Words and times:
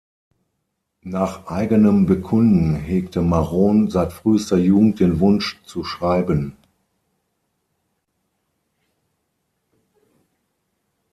Nach 1.03 1.45
eigenem 1.45 2.07
Bekunden 2.07 2.73
hegte 2.73 3.21
Maron 3.21 3.91
seit 3.91 4.11
frühester 4.13 4.57
Jugend 4.57 4.99
den 4.99 5.19
Wunsch, 5.19 5.61
zu 5.63 5.83
schreiben. 5.83 6.57